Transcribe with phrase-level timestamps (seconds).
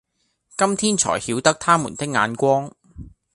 [0.57, 2.73] 今天纔曉得他們的眼光，